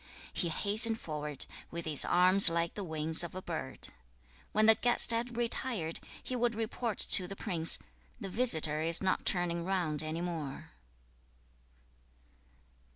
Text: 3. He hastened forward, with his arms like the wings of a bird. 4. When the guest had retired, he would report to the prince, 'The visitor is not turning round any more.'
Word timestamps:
3. 0.33 0.33
He 0.33 0.49
hastened 0.49 0.99
forward, 0.99 1.45
with 1.69 1.85
his 1.85 2.03
arms 2.03 2.49
like 2.49 2.73
the 2.73 2.83
wings 2.83 3.23
of 3.23 3.35
a 3.35 3.41
bird. 3.43 3.85
4. 3.85 3.93
When 4.53 4.65
the 4.65 4.73
guest 4.73 5.11
had 5.11 5.37
retired, 5.37 5.99
he 6.23 6.35
would 6.35 6.55
report 6.55 6.97
to 6.97 7.27
the 7.27 7.35
prince, 7.35 7.77
'The 8.19 8.29
visitor 8.29 8.81
is 8.81 9.03
not 9.03 9.27
turning 9.27 9.63
round 9.63 10.01
any 10.01 10.21
more.' 10.21 10.71